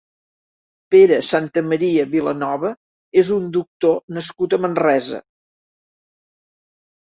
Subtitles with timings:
[0.95, 2.73] Pere Santamaria Vilanova
[3.23, 5.23] és un doctor nascut a Manresa.